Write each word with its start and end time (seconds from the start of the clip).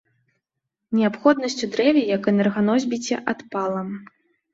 Неабходнасць 0.99 1.63
у 1.67 1.69
дрэве 1.75 2.01
як 2.15 2.21
энерганосьбіце 2.31 3.15
адпала. 3.35 3.85